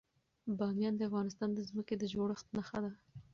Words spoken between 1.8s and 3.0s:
د جوړښت نښه ده.